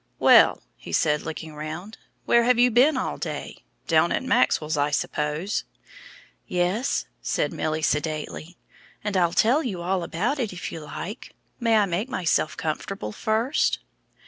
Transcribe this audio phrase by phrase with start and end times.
[0.17, 3.57] "Well," he said, looking round, "where have you been all day?
[3.85, 5.63] Down at Maxwell's, I suppose?"
[6.47, 8.57] "Yes," said Milly, sedately;
[9.03, 11.33] "and I'll tell you all about it, if you like.
[11.59, 13.77] May I make myself comfortable first?"